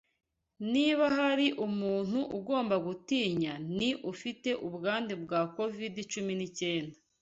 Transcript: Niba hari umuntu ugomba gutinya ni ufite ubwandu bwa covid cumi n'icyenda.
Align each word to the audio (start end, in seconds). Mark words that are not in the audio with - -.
Niba 0.73 1.05
hari 1.17 1.47
umuntu 1.67 2.19
ugomba 2.37 2.75
gutinya 2.85 3.53
ni 3.77 3.89
ufite 4.11 4.49
ubwandu 4.67 5.13
bwa 5.23 5.41
covid 5.55 5.95
cumi 6.11 6.33
n'icyenda. 6.39 6.97